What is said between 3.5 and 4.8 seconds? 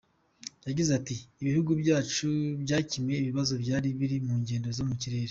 byari biri mu ngendo